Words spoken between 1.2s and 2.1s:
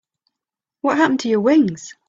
your wings?